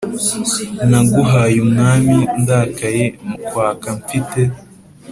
Naguhaye 0.89 1.57
umwami 1.65 2.17
ndakaye 2.41 3.03
mukwaka 3.27 3.87
mfite 3.99 4.41